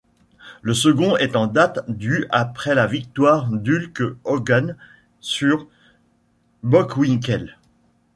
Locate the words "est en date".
1.17-1.81